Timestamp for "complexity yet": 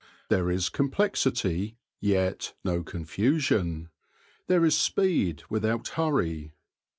0.69-2.55